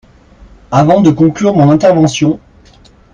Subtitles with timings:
[0.71, 2.39] Avant de conclure mon intervention